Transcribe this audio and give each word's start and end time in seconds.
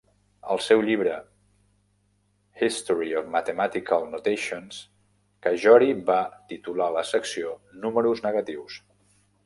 Al 0.53 0.59
seu 0.67 0.79
llibre 0.85 1.17
"History 2.69 3.11
of 3.21 3.27
Mathematical 3.37 4.07
Notations", 4.15 4.81
Cajori 5.47 5.93
va 6.11 6.19
titular 6.55 6.91
la 7.01 7.05
secció 7.15 7.57
"Números 7.87 8.29
negatius". 8.31 8.81